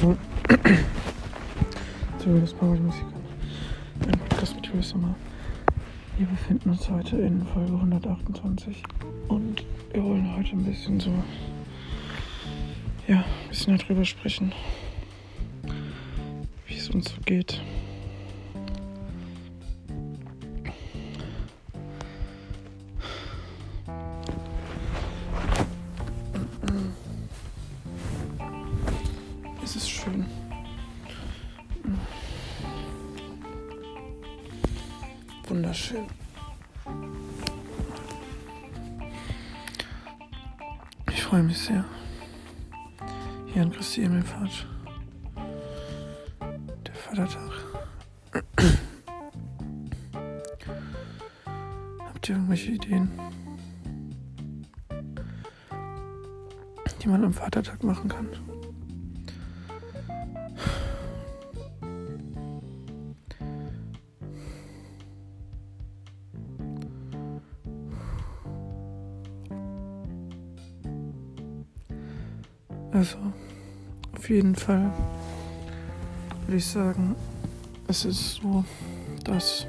So. 0.00 0.16
so, 2.24 2.38
das 2.40 2.54
Musik. 2.62 3.04
Ein 4.06 4.18
Podcast 4.18 4.56
mit 4.56 4.66
Julius 4.66 4.88
Sommer. 4.88 5.14
Wir 6.16 6.26
befinden 6.26 6.70
uns 6.70 6.88
heute 6.88 7.18
in 7.18 7.46
Folge 7.48 7.74
128 7.74 8.82
und 9.28 9.62
wir 9.92 10.02
wollen 10.02 10.34
heute 10.34 10.52
ein 10.52 10.64
bisschen 10.64 11.00
so, 11.00 11.12
ja, 13.08 13.18
ein 13.18 13.48
bisschen 13.50 13.76
darüber 13.76 14.06
sprechen, 14.06 14.54
wie 16.66 16.76
es 16.76 16.88
uns 16.88 17.10
so 17.10 17.20
geht. 17.26 17.60
Die 57.02 57.08
man 57.08 57.24
am 57.24 57.32
Vatertag 57.32 57.82
machen 57.82 58.08
kann? 58.08 58.28
Also, 72.92 73.16
auf 74.12 74.28
jeden 74.28 74.54
Fall 74.54 74.92
würde 76.46 76.56
ich 76.58 76.66
sagen, 76.66 77.14
es 77.86 78.04
ist 78.04 78.34
so, 78.34 78.64
dass 79.24 79.66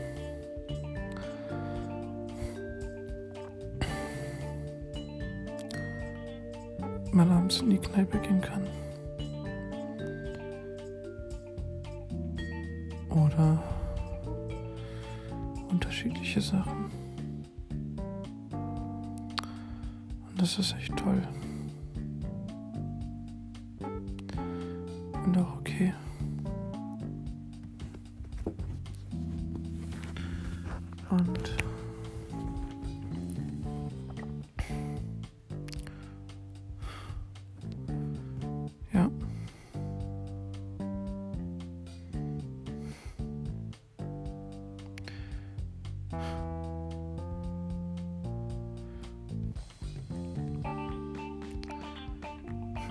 man 7.25 7.37
abends 7.37 7.61
in 7.61 7.69
die 7.69 7.77
Kneipe 7.77 8.17
gehen 8.17 8.41
kann. 8.41 8.65
Oder 13.09 13.61
unterschiedliche 15.69 16.41
Sachen. 16.41 16.89
Und 20.29 20.41
das 20.41 20.57
ist 20.57 20.75
echt 20.79 20.95
toll. 20.97 21.21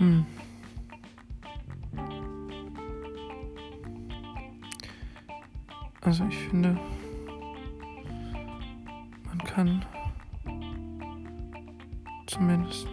Hm. 0.00 0.24
Also 6.00 6.24
ich 6.24 6.38
finde, 6.38 6.80
man 9.26 9.38
kann 9.44 9.84
zumindest 12.26 12.88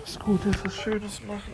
was 0.00 0.18
Gutes, 0.18 0.64
was 0.64 0.74
Schönes 0.74 1.24
machen 1.24 1.52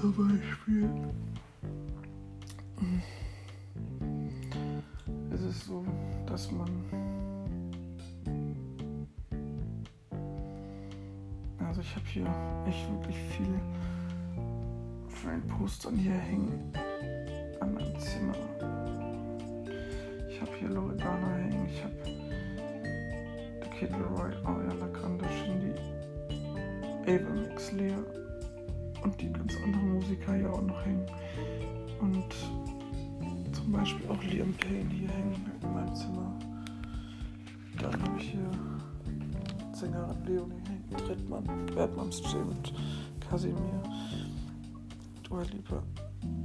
zum 0.00 0.14
Beispiel. 0.14 0.88
Es 5.32 5.40
ist 5.42 5.64
so, 5.66 5.84
dass 6.26 6.50
man. 6.52 6.68
Also, 11.66 11.80
ich 11.80 11.96
habe 11.96 12.06
hier 12.06 12.26
echt 12.66 12.90
wirklich 12.90 13.16
viel 13.16 13.60
von 15.08 15.30
den 15.30 15.46
Postern 15.48 15.96
hier 15.96 16.12
hängen 16.12 16.72
an 17.60 17.74
meinem 17.74 17.98
Zimmer. 17.98 18.34
Ich 20.28 20.40
habe 20.40 20.50
hier 20.58 20.68
Loredana 20.68 21.34
hängen, 21.34 21.66
ich 21.66 21.82
habe 21.82 21.94
The 23.62 23.70
Kid 23.70 23.90
Leroy, 23.90 24.32
Ariana 24.44 24.86
Grande, 24.92 25.24
Shindy, 25.28 25.74
Ava 27.06 27.34
Mix, 27.34 27.72
Lea 27.72 27.96
und 29.02 29.20
die 29.20 29.32
ganz 29.32 29.54
anderen 29.64 29.94
Musiker 29.94 30.34
hier 30.34 30.52
auch 30.52 30.62
noch 30.62 30.84
hängen. 30.84 31.06
Und 32.00 32.24
zum 33.52 33.72
Beispiel 33.72 34.08
auch 34.08 34.22
Liam 34.22 34.52
Payne 34.54 34.90
hier 34.90 35.08
hängen 35.08 35.52
in 35.62 35.74
meinem 35.74 35.94
Zimmer. 35.94 36.38
Dann 37.80 38.02
habe 38.02 38.18
ich 38.18 38.30
hier 38.30 38.50
Sängerin 39.72 40.24
Leonie 40.24 40.62
hängen, 40.66 40.96
Trittmann, 40.96 41.66
Bertmanns 41.66 42.20
J 42.32 42.46
und 42.46 42.72
Casimir, 43.20 43.82
Dua 45.22 45.42
Lipa, 45.42 45.82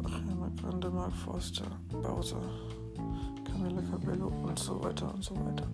Ariana 0.04 0.52
Grande, 0.62 0.90
Mark 0.92 1.14
Forster, 1.14 1.66
Bowser, 1.90 2.42
Camilla 3.46 3.82
Cabello 3.82 4.28
und 4.28 4.60
so 4.60 4.84
weiter 4.84 5.14
und 5.14 5.24
so 5.24 5.36
weiter. 5.36 5.68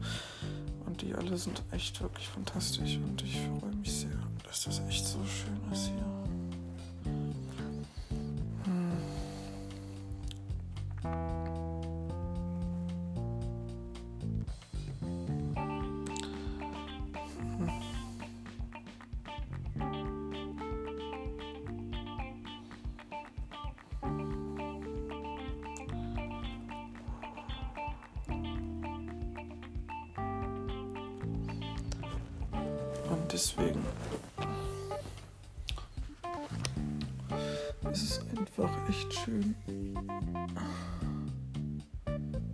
Und 0.86 1.02
die 1.02 1.14
alle 1.14 1.38
sind 1.38 1.62
echt 1.72 2.02
wirklich 2.02 2.28
fantastisch 2.28 2.98
und 2.98 3.22
ich 3.24 3.40
freue 3.60 3.76
mich 3.76 3.92
sehr, 3.92 4.18
dass 4.44 4.64
das 4.64 4.80
echt 4.88 5.06
so 5.06 5.20
schön 5.26 5.72
ist 5.72 5.88
hier. 5.88 6.19
Deswegen 33.32 33.80
ist 37.92 38.04
es 38.04 38.38
einfach 38.38 38.70
echt 38.88 39.14
schön, 39.14 39.56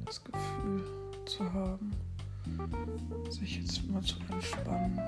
das 0.06 0.24
Gefühl 0.24 0.84
zu 1.26 1.54
haben, 1.54 1.92
sich 3.30 3.58
jetzt 3.62 3.88
mal 3.90 4.02
zu 4.02 4.16
entspannen. 4.32 5.00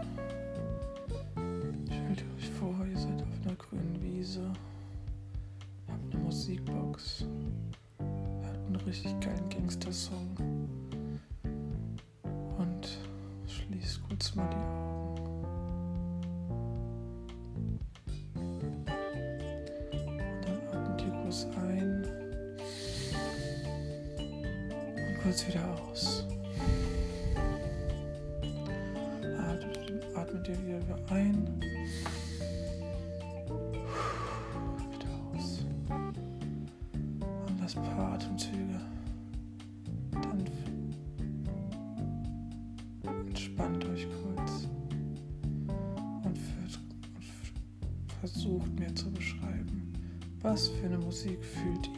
Stellt 1.85 2.23
euch 2.37 2.49
vor, 2.59 2.85
ihr 2.85 2.97
seid 2.97 3.21
auf 3.21 3.45
einer 3.45 3.55
grünen 3.55 4.01
Wiese, 4.01 4.51
habt 5.87 6.13
eine 6.13 6.23
Musikbox, 6.23 7.25
hört 7.99 8.57
einen 8.65 8.75
richtig 8.85 9.19
geilen 9.21 9.49
Gangster-Song 9.49 10.37
und 12.57 12.99
schließt 13.47 14.01
kurz 14.09 14.35
mal 14.35 14.49
die 14.49 14.66
kurz 25.27 25.45
wieder 25.45 25.77
aus. 25.81 26.25
Atmet, 29.37 30.15
atmet 30.15 30.47
ihr 30.47 30.57
wieder 30.57 30.97
ein. 31.09 31.59
Wieder 34.93 35.13
aus. 35.33 35.65
Und 37.19 37.61
das 37.61 37.75
paar 37.75 38.13
Atemzüge. 38.13 38.79
Dann 40.13 40.45
entspannt 43.27 43.83
euch 43.83 44.07
kurz. 44.23 44.69
Und, 46.23 46.37
für, 46.37 46.79
und 47.15 47.25
versucht 48.21 48.79
mir 48.79 48.95
zu 48.95 49.11
beschreiben, 49.11 49.91
was 50.41 50.69
für 50.69 50.85
eine 50.85 50.99
Musik 50.99 51.43
fühlt 51.43 51.87
ihr. 51.87 51.96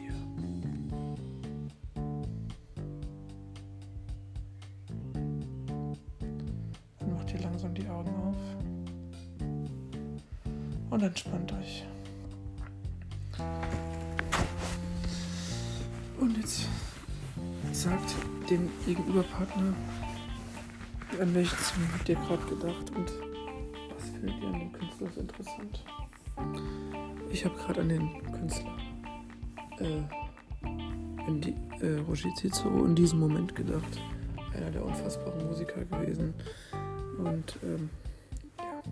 Gegenüberpartner, 18.86 19.74
an 21.20 21.34
welchen 21.34 21.58
Song 21.58 21.82
habt 21.92 22.08
ihr 22.08 22.14
gerade 22.16 22.44
gedacht 22.46 22.90
und 22.96 23.12
was 23.94 24.10
findet 24.10 24.42
ihr 24.42 24.48
an 24.48 24.60
dem 24.60 24.72
Künstler 24.72 25.08
so 25.14 25.20
interessant? 25.20 25.84
Ich 27.30 27.44
habe 27.44 27.54
gerade 27.56 27.80
an 27.82 27.88
den 27.88 28.32
Künstler 28.32 28.76
äh, 29.78 30.02
in 31.28 31.40
die, 31.40 31.54
äh, 31.80 31.98
Roger 32.00 32.30
Cicero 32.36 32.84
in 32.84 32.94
diesem 32.94 33.20
Moment 33.20 33.54
gedacht. 33.54 34.00
Einer 34.56 34.70
der 34.70 34.84
unfassbaren 34.84 35.46
Musiker 35.46 35.84
gewesen. 35.84 36.34
Und 37.18 37.58
ähm, 37.62 37.90
ja, 38.58 38.82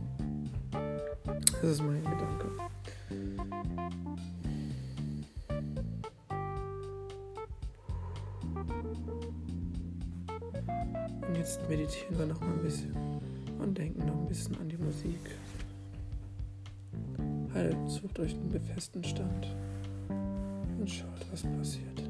das 1.60 1.70
ist 1.70 1.82
mein 1.82 2.02
Gedanke. 2.02 2.50
Wir 12.18 12.26
noch 12.26 12.40
mal 12.40 12.50
ein 12.50 12.62
bisschen 12.62 12.92
und 13.60 13.78
denken 13.78 14.04
noch 14.04 14.16
ein 14.16 14.26
bisschen 14.26 14.56
an 14.58 14.68
die 14.68 14.76
Musik. 14.76 15.20
Halt, 17.54 17.76
sucht 17.88 18.18
euch 18.18 18.34
einen 18.34 18.48
befestigten 18.48 19.04
Stand 19.04 19.56
und 20.78 20.90
schaut, 20.90 21.26
was 21.30 21.42
passiert. 21.42 22.02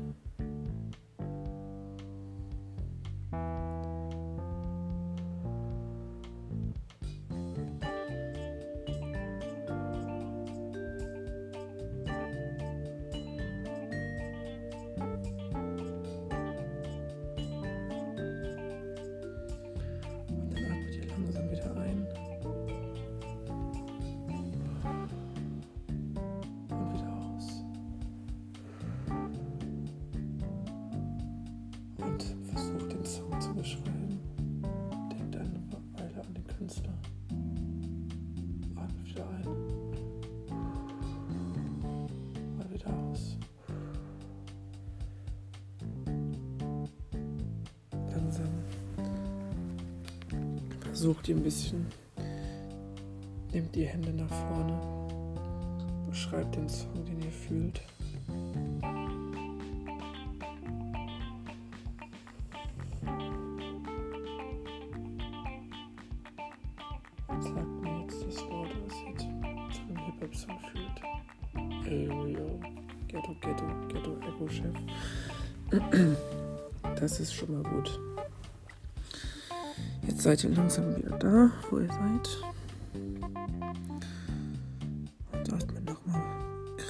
Beschreibt 56.08 56.56
den 56.56 56.69
Song, 56.69 57.05
den 57.05 57.22
ihr 57.22 57.31
fühlt. 57.31 57.81
sagt 67.40 67.82
mir 67.82 68.00
jetzt 68.00 68.26
das 68.26 68.44
Wort, 68.49 68.70
was 68.84 68.94
ihr 69.06 69.16
zu 69.16 69.26
einem 69.26 69.99
Hip-Hop-Song 70.06 70.58
fühlt. 70.72 71.87
Ey, 71.87 72.06
yo, 72.06 72.60
Ghetto, 73.06 73.37
Ghetto, 73.40 73.64
Ghetto, 73.88 74.16
Echo-Chef. 74.26 74.75
Das 76.99 77.20
ist 77.20 77.32
schon 77.32 77.52
mal 77.52 77.62
gut. 77.62 78.00
Jetzt 80.06 80.22
seid 80.22 80.43
ihr 80.43 80.50
langsam 80.50 80.96
wieder 80.96 81.16
da, 81.19 81.50
wo 81.70 81.78
ihr 81.78 81.87
seid. 81.87 82.47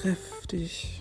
Kräftig 0.09 0.98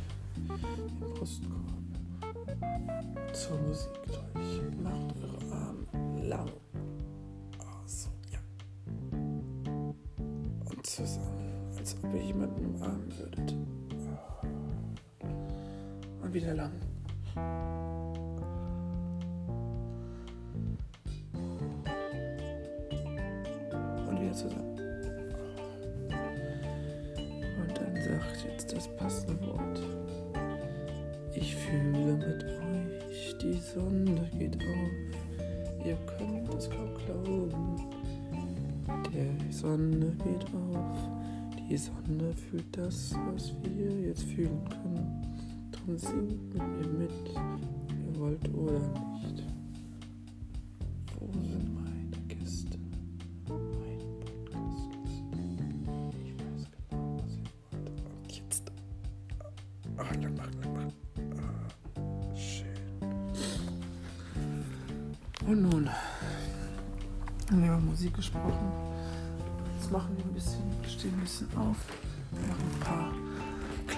Sonne 33.74 34.30
geht 34.38 34.56
auf. 34.56 35.84
Ihr 35.84 35.96
könnt 36.06 36.54
es 36.54 36.70
kaum 36.70 36.94
glauben. 37.04 37.76
Die 39.14 39.52
Sonne 39.52 40.16
geht 40.24 40.44
auf. 40.54 40.96
Die 41.68 41.76
Sonne 41.76 42.32
fühlt 42.34 42.76
das, 42.76 43.14
was 43.30 43.52
wir 43.62 43.90
jetzt 44.00 44.22
fühlen 44.22 44.64
können. 44.70 45.70
Drum 45.70 45.98
singt 45.98 46.54
mit 46.54 46.62
mir 46.62 46.88
mit, 46.98 47.10
ihr 47.34 48.20
wollt 48.20 48.54
oder 48.54 48.80
nicht. 49.22 49.47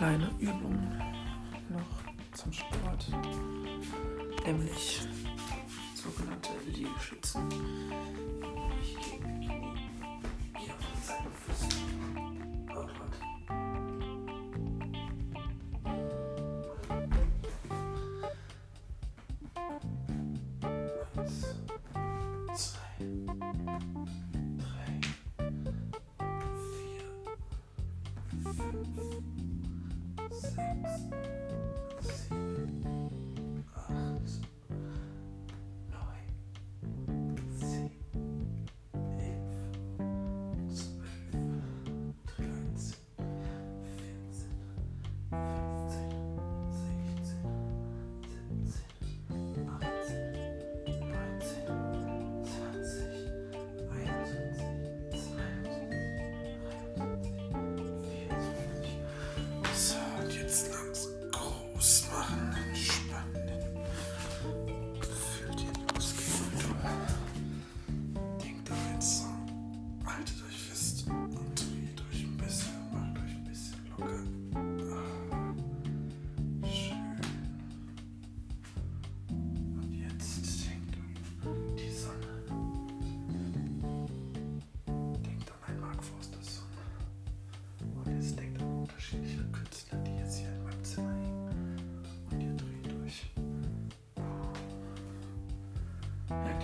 kleine 0.00 0.30
Übung 0.38 0.78
noch 1.69 2.02
zum 2.33 2.50
Sport, 2.50 3.07
nämlich 4.47 5.02
sogenannte 5.95 6.52
Liegestützen. 6.69 7.42
Ich 8.80 8.97
gebe 8.97 9.28
die 9.40 9.50
hier 10.59 10.73
auf 10.73 11.04
seine 11.04 11.30
Füße. 11.30 11.69
Oh 12.71 12.87
Gott. 12.97 13.14
Eins, 21.19 21.57
zwei. 22.54 24.30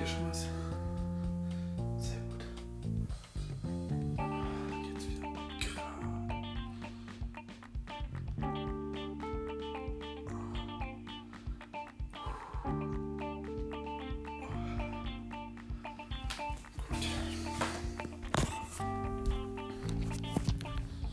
hier 0.07 0.17
schon 0.17 0.29
was. 0.29 0.47
Sehr 1.99 2.21
gut. 2.31 2.45
Jetzt 4.93 5.09
wieder 5.11 5.29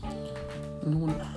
Gut. 0.00 0.86
Nun. 0.86 1.33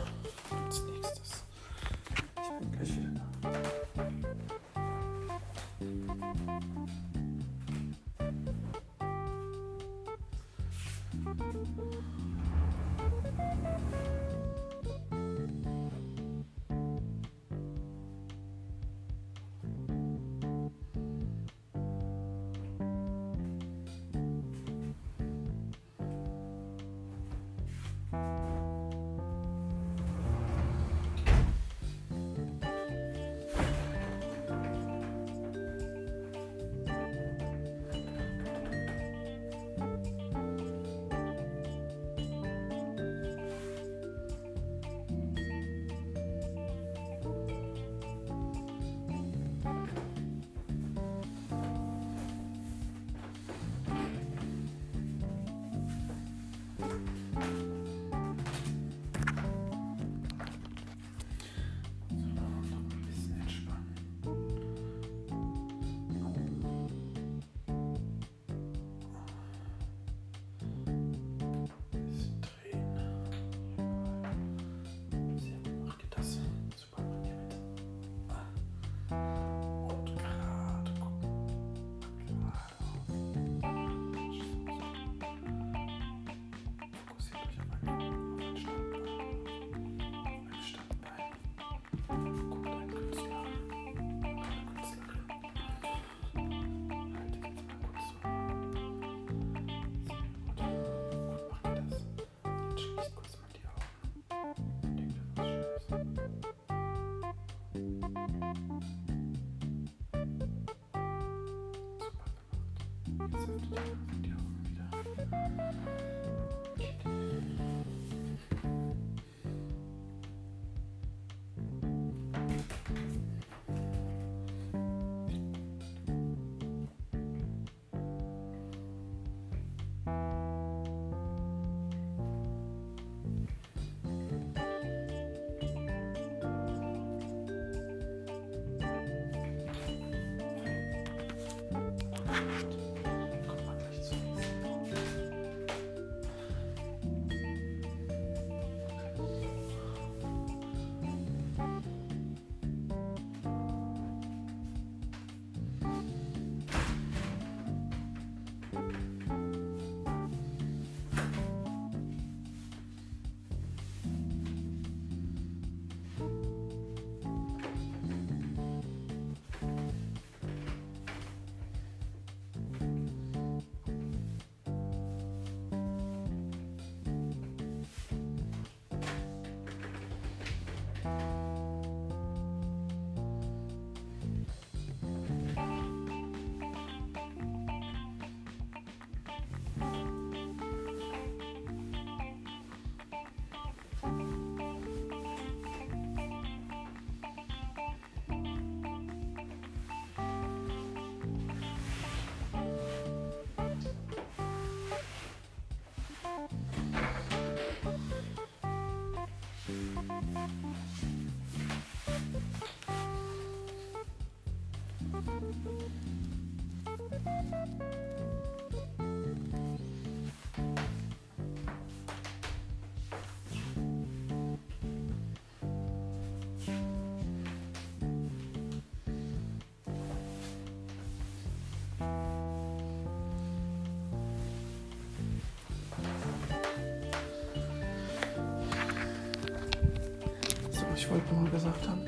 wollte 241.10 241.34
nur 241.34 241.50
gesagt 241.50 241.88
haben. 241.88 242.06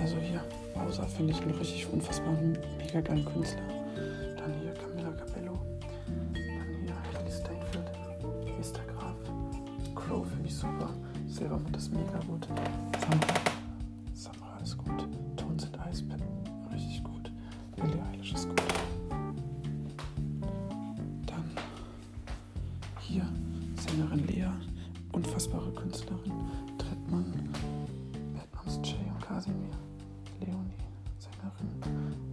Also 0.00 0.16
hier, 0.16 0.42
Bowser 0.74 1.06
finde 1.06 1.32
ich 1.32 1.40
einen 1.42 1.52
richtig 1.52 1.86
unfassbaren, 1.92 2.58
mega 2.78 3.00
geilen 3.00 3.24
Künstler. 3.24 3.62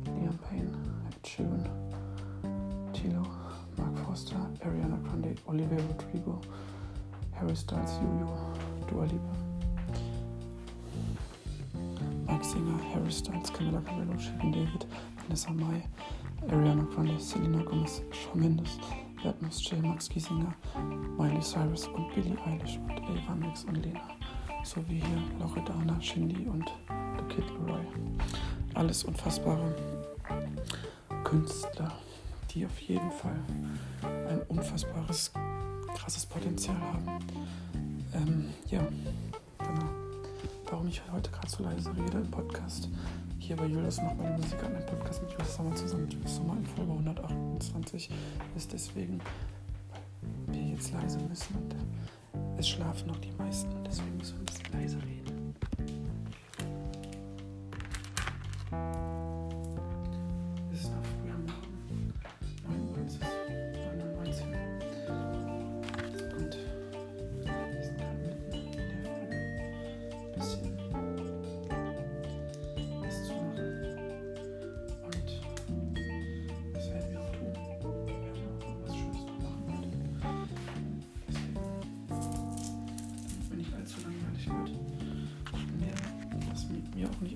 Liam 0.05 0.37
Payne, 0.49 0.71
Ed 1.07 1.23
Sheeran, 1.23 1.67
Tilo, 2.93 3.25
Mark 3.77 3.97
Foster, 4.05 4.35
Ariana 4.65 5.01
Grande, 5.03 5.35
Olivia 5.47 5.77
Rodrigo, 5.77 6.41
Harry 7.33 7.55
Styles, 7.55 7.99
Yu-Yu, 8.01 8.27
Dua 8.87 9.03
Lipa, 9.03 9.35
Mike 12.27 12.43
Singer, 12.43 12.77
Harry 12.93 13.11
Styles, 13.11 13.49
Camila 13.51 13.83
Cabello, 13.85 14.13
Shirin 14.17 14.51
David, 14.51 14.85
Vanessa 15.17 15.51
Mai, 15.51 15.87
Ariana 16.47 16.85
Grande, 16.93 17.19
Selena 17.19 17.63
Gomez, 17.63 18.01
Shawn 18.11 18.39
Mendes, 18.39 18.79
Batmus 19.23 19.59
J, 19.59 19.81
Max 19.81 20.07
Giesinger, 20.07 20.53
Miley 21.17 21.41
Cyrus 21.41 21.87
und 21.87 22.13
Billie 22.13 22.37
Eilish 22.45 22.77
und 22.77 22.91
Ava 22.91 23.35
Max 23.35 23.63
und 23.63 23.77
Lena 23.83 24.01
sowie 24.63 25.01
hier 25.01 25.21
Loredana, 25.39 25.99
Shindy 26.01 26.47
und 26.47 26.65
The 26.89 27.35
Kid 27.35 27.45
Leroy. 27.49 27.85
Alles 28.75 29.05
unfassbare 29.05 29.73
Künstler, 31.23 31.93
die 32.51 32.65
auf 32.65 32.77
jeden 32.81 33.09
Fall 33.11 33.39
ein 34.29 34.41
unfassbares, 34.49 35.31
krasses 35.95 36.25
Potenzial 36.25 36.77
haben. 36.77 37.07
Ähm, 38.13 38.49
ja, 38.69 38.81
genau. 39.59 39.89
Warum 40.69 40.87
ich 40.87 41.01
heute 41.11 41.31
gerade 41.31 41.49
so 41.49 41.63
leise 41.63 41.89
rede 41.95 42.17
im 42.17 42.29
Podcast. 42.29 42.89
Hier 43.39 43.55
bei 43.55 43.65
Julius 43.65 44.01
macht 44.01 44.17
meine 44.17 44.37
Musik 44.37 44.61
an 44.63 44.75
einem 44.75 44.85
Podcast 44.85 45.21
mit 45.21 45.31
Julius 45.31 45.55
Sommer 45.55 45.75
zusammen. 45.75 46.09
Julius 46.09 46.35
Sommer 46.35 46.57
in 46.57 46.65
Folge 46.65 46.91
128 46.91 48.09
ist 48.55 48.73
deswegen, 48.73 49.21
weil 50.47 50.55
wir 50.55 50.63
jetzt 50.73 50.91
leise 50.91 51.19
müssen 51.19 51.55
und 51.55 51.75
es 52.57 52.67
schlafen 52.67 53.07
noch 53.07 53.19
die 53.19 53.31
meisten. 53.37 53.69
Deswegen 53.85 54.17
müssen 54.17 54.35
wir 54.35 54.41
ein 54.41 54.45
bisschen 54.45 54.73
leiser 54.73 54.97
reden. 55.03 55.34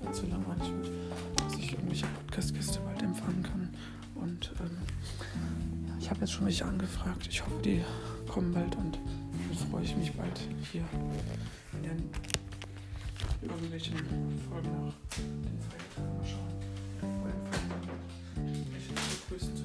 Allzu 0.06 0.26
langweilig 0.26 0.72
wird, 0.72 0.90
dass 1.36 1.54
ich 1.54 1.72
irgendwelche 1.72 2.06
Podcast-Gäste 2.06 2.80
bald 2.80 3.02
empfangen 3.02 3.42
kann. 3.42 3.68
Und 4.14 4.52
ähm, 4.60 4.78
ich 5.98 6.08
habe 6.10 6.20
jetzt 6.20 6.32
schon 6.32 6.46
welche 6.46 6.64
angefragt. 6.64 7.26
Ich 7.28 7.44
hoffe, 7.44 7.60
die 7.64 7.82
kommen 8.28 8.52
bald 8.52 8.76
und 8.76 8.96
dann 8.96 9.68
freue 9.70 9.84
ich 9.84 9.96
mich 9.96 10.12
bald 10.12 10.40
hier 10.72 10.84
in 11.72 11.82
den 11.82 12.10
irgendwelchen 13.42 13.96
Folgen 14.48 14.70
nach 14.86 14.94
den 15.16 15.58
Feiertagen 15.60 16.16
mal 16.16 16.26
schauen. 16.26 16.54
Bei 17.22 17.30
den 17.30 17.46
Feiertagen 17.52 18.72
welche 18.72 18.92
begrüßen 18.92 19.56
zu 19.56 19.64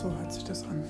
So 0.00 0.08
hört 0.16 0.32
sich 0.32 0.44
das 0.44 0.62
an. 0.62 0.84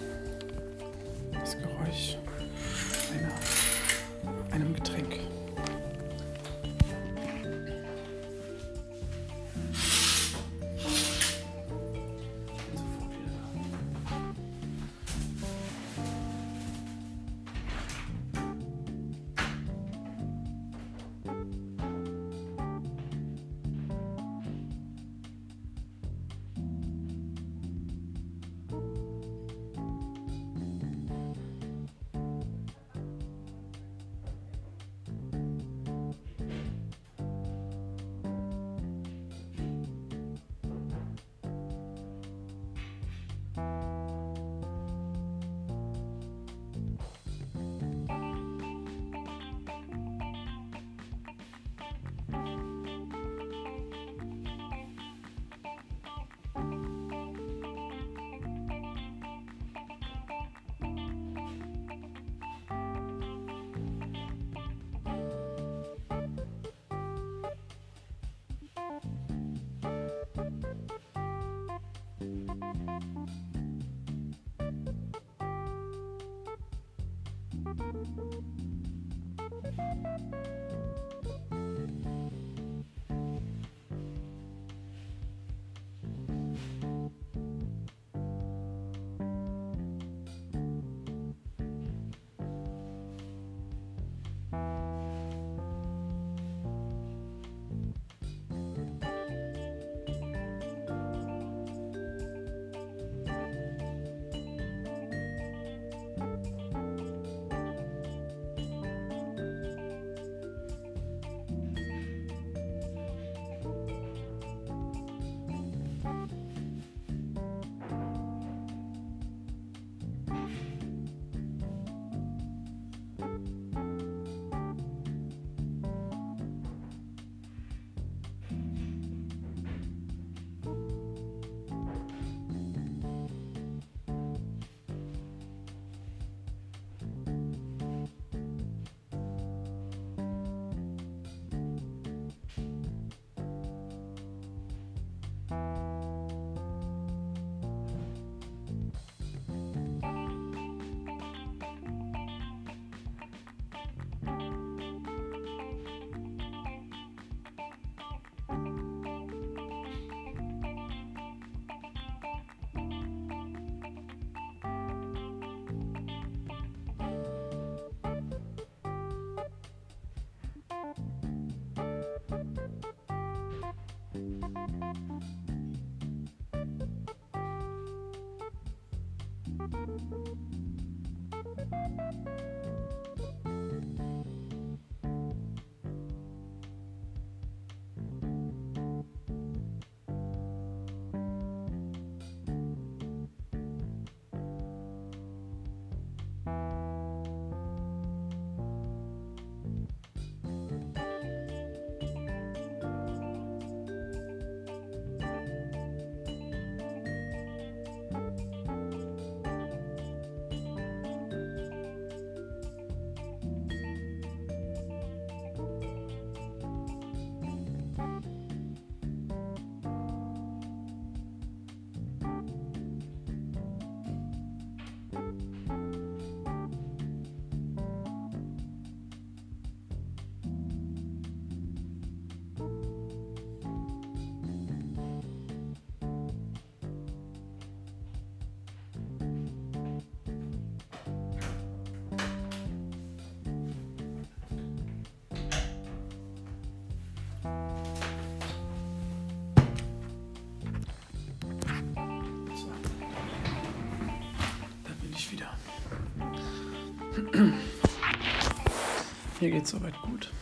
Mir 259.41 259.51
geht's 259.53 259.71
soweit 259.71 259.95
gut. 260.03 260.33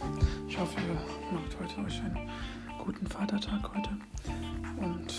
Ich 0.48 0.59
hoffe, 0.59 0.80
ihr 0.80 0.94
macht 1.35 1.54
heute 1.61 1.87
euch 1.87 2.00
einen 2.00 2.30
guten 2.82 3.06
Vatertag 3.06 3.70
heute. 3.74 3.90
Und. 4.80 5.14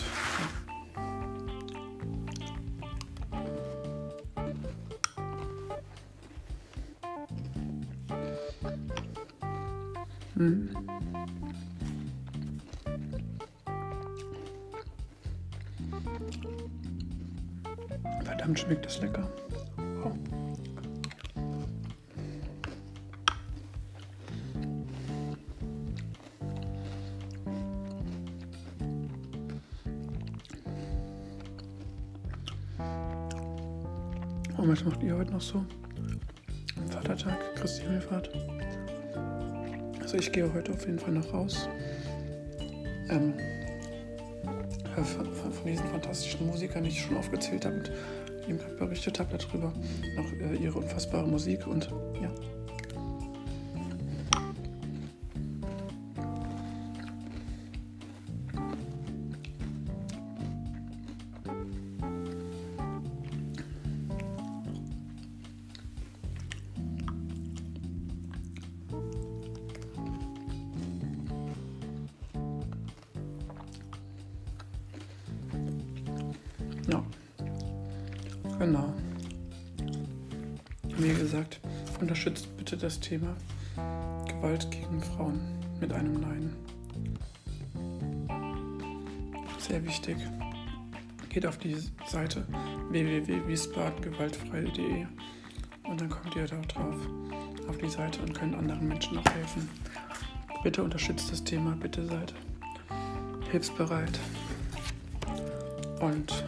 Hm. 10.35 10.69
Verdammt 18.23 18.59
schmeckt 18.59 18.85
das 18.85 18.99
lecker. 19.01 19.29
Noch 35.37 35.43
so? 35.43 35.63
Vatertag, 36.89 37.37
Christi 37.55 37.83
Himmelfahrt. 37.83 38.31
Also 40.01 40.17
ich 40.17 40.31
gehe 40.31 40.51
heute 40.51 40.71
auf 40.71 40.83
jeden 40.85 40.97
Fall 40.97 41.13
noch 41.13 41.31
raus. 41.31 41.69
Ähm, 43.09 43.33
von, 44.95 45.31
von, 45.31 45.65
diesen 45.65 45.85
fantastischen 45.89 46.47
Musikern, 46.47 46.83
die 46.83 46.89
ich 46.89 47.01
schon 47.03 47.17
aufgezählt 47.17 47.65
habe 47.65 47.75
und 47.75 47.91
eben 48.47 48.59
berichtet 48.79 49.19
habe 49.19 49.37
darüber, 49.37 49.71
noch 50.15 50.31
äh, 50.33 50.55
ihre 50.55 50.79
unfassbare 50.79 51.27
Musik 51.27 51.67
und 51.67 51.87
Ja. 52.19 52.31
Unterstützt 82.01 82.57
bitte 82.57 82.75
das 82.77 82.99
Thema 82.99 83.35
Gewalt 84.27 84.69
gegen 84.71 85.01
Frauen 85.01 85.39
mit 85.79 85.93
einem 85.93 86.19
Nein. 86.19 86.53
Sehr 89.59 89.85
wichtig. 89.85 90.17
Geht 91.29 91.45
auf 91.45 91.57
die 91.57 91.77
Seite 92.07 92.47
www.wiesbadengewaltfrei.de 92.89 95.05
und 95.83 96.01
dann 96.01 96.09
kommt 96.09 96.35
ihr 96.35 96.47
da 96.47 96.59
drauf 96.61 96.95
auf 97.67 97.77
die 97.77 97.89
Seite 97.89 98.21
und 98.21 98.33
könnt 98.33 98.55
anderen 98.55 98.87
Menschen 98.87 99.17
auch 99.17 99.33
helfen. 99.33 99.69
Bitte 100.63 100.81
unterstützt 100.83 101.29
das 101.31 101.43
Thema, 101.43 101.75
bitte 101.79 102.05
seid 102.05 102.33
hilfsbereit. 103.51 104.19
Und 105.99 106.43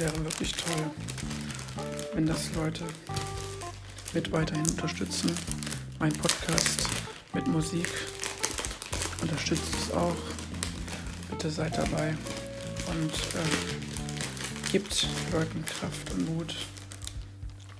wäre 0.00 0.24
wirklich 0.24 0.52
toll, 0.52 0.90
wenn 2.14 2.24
das 2.24 2.54
Leute 2.54 2.84
mit 4.12 4.32
weiterhin 4.32 4.66
unterstützen. 4.68 5.30
Mein 5.98 6.12
Podcast 6.12 6.88
mit 7.32 7.46
Musik 7.46 7.88
unterstützt 9.22 9.74
es 9.74 9.92
auch. 9.92 10.16
Bitte 11.30 11.50
seid 11.50 11.76
dabei 11.76 12.14
und 12.88 13.12
äh, 13.12 14.70
gibt 14.72 15.06
Leuten 15.32 15.64
Kraft 15.64 16.10
und 16.12 16.34
Mut 16.34 16.56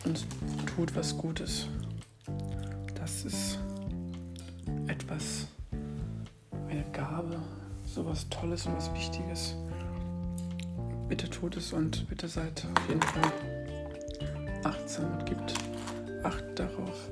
und 0.05 0.27
tut 0.75 0.95
was 0.95 1.17
Gutes. 1.17 1.67
Das 2.95 3.25
ist 3.25 3.59
etwas, 4.87 5.49
eine 6.69 6.85
Gabe, 6.93 7.41
sowas 7.87 8.27
Tolles 8.31 8.67
und 8.67 8.77
was 8.77 8.93
Wichtiges 8.95 9.55
bitte 11.11 11.29
tut 11.29 11.57
es 11.57 11.73
und 11.73 12.09
bitte 12.09 12.29
seid 12.29 12.65
auf 12.77 12.89
jeden 12.89 13.03
Fall 13.03 13.33
achtsam 14.63 15.13
und 15.13 15.27
gebt 15.27 15.55
Acht 16.23 16.45
darauf. 16.55 17.09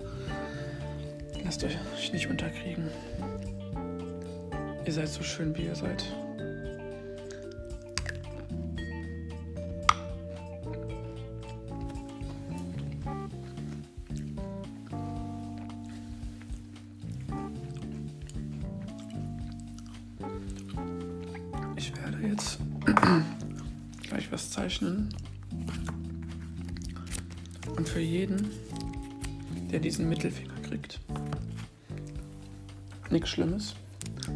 Lasst 1.44 1.64
euch 1.64 2.12
nicht 2.12 2.28
unterkriegen. 2.28 2.88
Ihr 4.84 4.92
seid 4.92 5.08
so 5.08 5.22
schön, 5.22 5.56
wie 5.56 5.66
ihr 5.66 5.74
seid. 5.74 6.04
Schlimmes. 33.28 33.74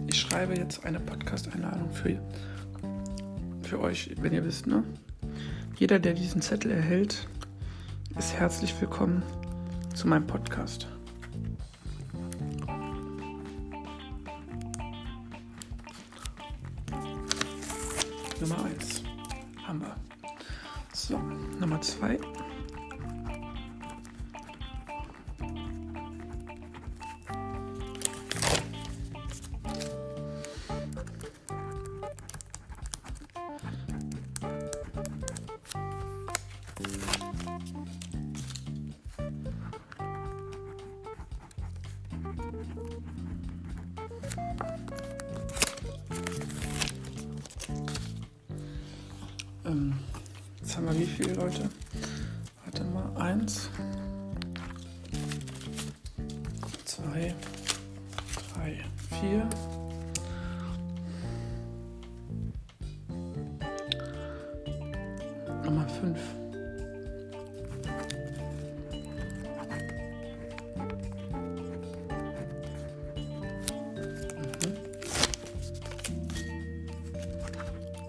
Ich 0.06 0.20
schreibe 0.20 0.54
jetzt 0.54 0.84
eine 0.84 1.00
Podcast-Einladung 1.00 1.90
für, 1.90 2.20
für 3.62 3.80
euch, 3.80 4.14
wenn 4.20 4.32
ihr 4.32 4.44
wisst, 4.44 4.66
ne? 4.66 4.84
Jeder, 5.78 5.98
der 5.98 6.12
diesen 6.12 6.42
Zettel 6.42 6.70
erhält, 6.70 7.26
ist 8.18 8.34
herzlich 8.34 8.78
willkommen 8.80 9.22
zu 9.94 10.06
meinem 10.06 10.26
Podcast. 10.26 10.86
Nummer 18.40 18.64
1 18.64 19.02
haben 19.66 19.80
wir. 19.80 19.96
So, 20.92 21.18
Nummer 21.58 21.80
2. 21.80 22.18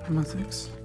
MI6 0.10 0.83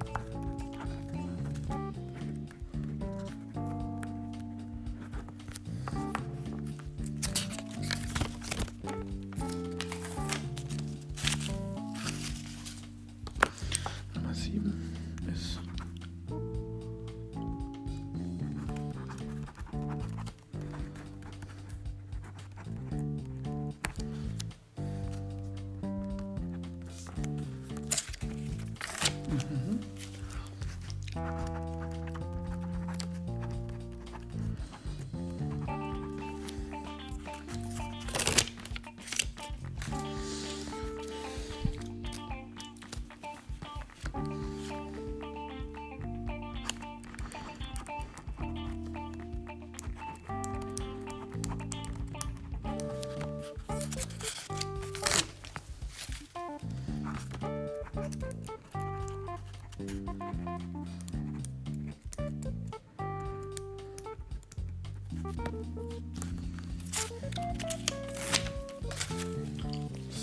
So. 59.78 59.84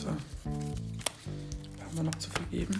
Haben 0.09 0.17
wir 1.93 2.03
noch 2.03 2.15
zu 2.15 2.29
vergeben. 2.31 2.75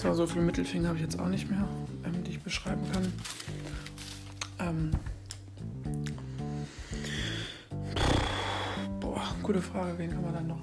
So, 0.00 0.14
so 0.14 0.28
viele 0.28 0.44
Mittelfinger 0.44 0.90
habe 0.90 0.98
ich 0.98 1.02
jetzt 1.02 1.18
auch 1.18 1.26
nicht 1.26 1.50
mehr, 1.50 1.66
ähm, 2.04 2.22
die 2.22 2.30
ich 2.30 2.40
beschreiben 2.40 2.82
kann. 2.92 3.12
Ähm, 4.60 4.90
boah, 9.00 9.34
gute 9.42 9.60
Frage, 9.60 9.98
wen 9.98 10.12
kann 10.12 10.22
man 10.22 10.34
dann 10.34 10.46
noch 10.46 10.60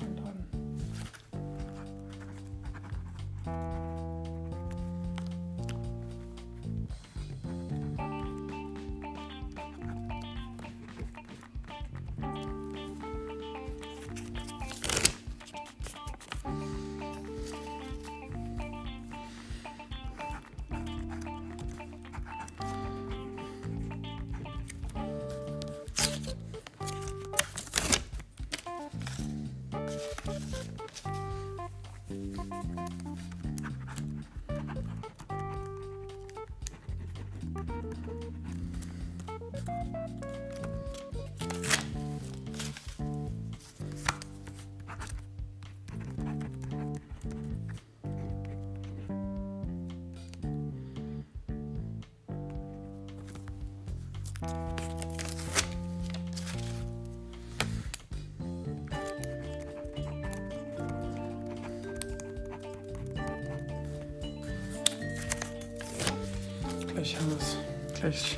Gleich 66.88 67.16
haben 67.18 67.30
wir 67.30 67.38
es. 67.38 67.58
Gleich 68.00 68.38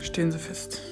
stehen 0.00 0.32
sie 0.32 0.38
fest. 0.38 0.87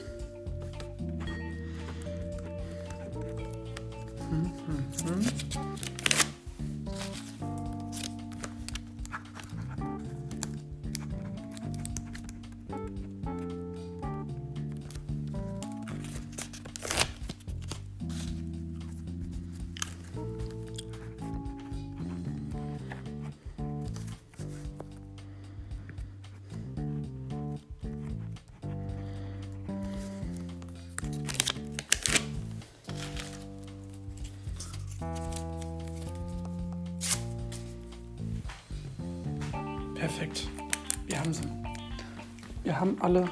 Alle, 43.06 43.24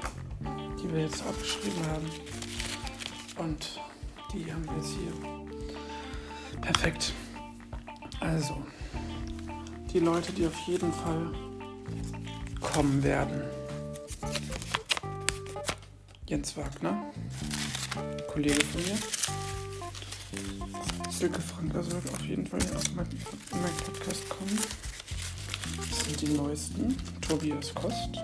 die 0.81 0.89
wir 0.93 1.01
jetzt 1.01 1.21
aufgeschrieben 1.27 1.85
haben. 1.89 2.09
Und 3.37 3.81
die 4.33 4.53
haben 4.53 4.65
wir 4.67 4.77
jetzt 4.77 4.93
hier. 4.93 5.13
Perfekt. 6.61 7.13
Also, 8.21 8.65
die 9.93 9.99
Leute, 9.99 10.31
die 10.31 10.47
auf 10.47 10.57
jeden 10.69 10.93
Fall 10.93 11.33
kommen 12.61 13.03
werden. 13.03 13.43
Jens 16.29 16.57
Wagner, 16.57 17.11
Kollege 18.33 18.65
von 18.67 18.81
mir. 18.81 18.97
Silke 21.11 21.41
Frank, 21.41 21.75
also 21.75 21.91
wird 21.91 22.15
auf 22.15 22.25
jeden 22.25 22.47
Fall 22.47 22.61
auf 22.61 22.95
meinen 22.95 23.09
mein 23.51 23.75
Podcast 23.85 24.29
kommen. 24.29 24.57
Das 25.91 26.05
sind 26.05 26.21
die 26.21 26.29
neuesten. 26.29 26.97
Tobias 27.21 27.75
Kost, 27.75 28.21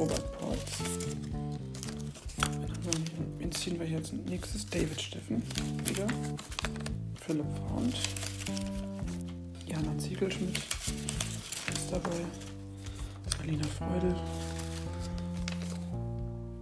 Robert 0.00 0.32
Porz. 0.38 0.78
Wen 3.38 3.52
ziehen 3.52 3.78
wir 3.78 3.86
jetzt 3.86 4.14
nächstes? 4.14 4.64
David 4.64 4.98
Steffen 4.98 5.42
wieder. 5.84 6.06
Philipp 7.20 7.44
Freund. 7.68 7.94
Jana 9.66 9.98
Ziegelschmidt 9.98 10.56
ist 10.56 11.92
dabei. 11.92 12.24
Alina 13.42 13.66
Freudel. 13.66 14.14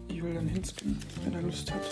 Julian 0.09 0.49
Hinsken, 0.49 0.99
wenn 1.23 1.35
er 1.35 1.43
Lust 1.43 1.73
hat. 1.73 1.83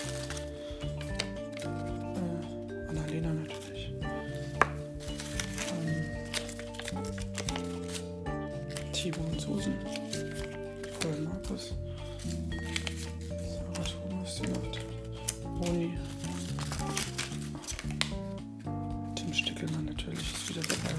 Natürlich 20.07 20.33
ist 20.33 20.49
wieder 20.49 20.61
dabei. 20.61 20.95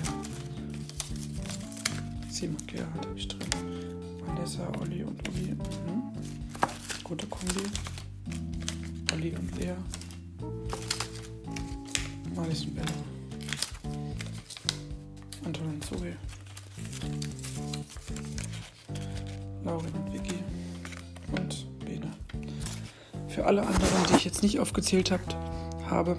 Simon 2.31 2.67
Gerhard 2.67 3.07
habe 3.07 3.19
ich 3.19 3.29
drin. 3.29 3.49
Vanessa, 4.27 4.71
Olli 4.81 5.03
und 5.03 5.29
Uli. 5.29 5.55
Mhm. 5.55 6.13
Gute 7.03 7.27
Kombi. 7.27 7.63
Olli 9.13 9.35
und 9.35 9.57
Lea. 9.59 9.75
Marlies 12.35 12.65
und 12.65 12.75
Bella. 12.75 12.87
Anton 15.45 15.69
und 15.69 15.85
Zoe. 15.85 16.17
Laurin 19.65 19.93
und 19.95 20.13
Vicky 20.13 20.39
und 21.33 21.67
Bene. 21.85 22.11
Für 23.29 23.47
alle 23.47 23.63
anderen, 23.63 24.07
die 24.11 24.17
ich 24.17 24.25
jetzt 24.25 24.43
nicht 24.43 24.61
aufgezählt 24.61 25.11
habt, 25.11 25.35
habe, 25.91 26.17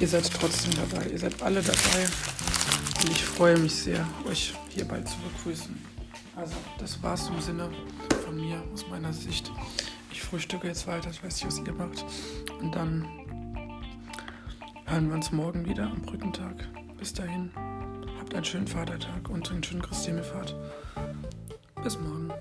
ihr 0.00 0.08
seid 0.08 0.30
trotzdem 0.32 0.72
dabei. 0.74 1.08
Ihr 1.08 1.18
seid 1.18 1.40
alle 1.42 1.62
dabei. 1.62 2.06
Und 3.02 3.10
ich 3.10 3.24
freue 3.24 3.58
mich 3.58 3.74
sehr, 3.74 4.06
euch 4.28 4.54
hierbei 4.70 5.00
zu 5.02 5.16
begrüßen. 5.18 5.78
Also, 6.36 6.54
das 6.78 7.02
war's 7.02 7.28
im 7.28 7.40
Sinne 7.40 7.70
von 8.24 8.36
mir, 8.36 8.62
aus 8.72 8.86
meiner 8.88 9.12
Sicht. 9.12 9.52
Ich 10.10 10.22
frühstücke 10.22 10.66
jetzt 10.66 10.86
weiter, 10.86 11.10
ich 11.10 11.22
weiß 11.22 11.34
nicht, 11.34 11.46
was 11.46 11.66
ihr 11.66 11.72
macht. 11.72 12.04
Und 12.60 12.74
dann 12.74 13.06
hören 14.86 15.08
wir 15.08 15.14
uns 15.14 15.32
morgen 15.32 15.66
wieder 15.66 15.84
am 15.84 16.02
Brückentag. 16.02 16.66
Bis 16.98 17.12
dahin, 17.12 17.50
habt 18.18 18.34
einen 18.34 18.44
schönen 18.44 18.66
Vatertag 18.66 19.28
und 19.28 19.50
einen 19.50 19.62
schönen 19.62 19.82
Christinefahrt. 19.82 20.56
Bis 21.82 21.98
morgen. 21.98 22.32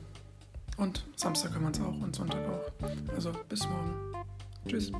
Und 0.77 1.05
Samstag 1.15 1.53
kann 1.53 1.63
man 1.63 1.73
es 1.73 1.81
auch 1.81 1.99
und 1.99 2.15
Sonntag 2.15 2.41
auch. 2.47 3.13
Also 3.15 3.31
bis 3.49 3.67
morgen. 3.67 3.93
Tschüss. 4.67 4.91